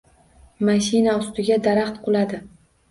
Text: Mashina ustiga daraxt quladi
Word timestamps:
Mashina 0.69 1.13
ustiga 1.21 1.61
daraxt 1.69 2.05
quladi 2.09 2.45